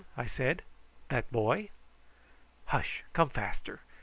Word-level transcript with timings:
I 0.17 0.25
said; 0.25 0.63
"that 1.09 1.31
boy?" 1.31 1.69
"Hush! 2.69 3.03
come 3.13 3.29
faster." 3.29 3.81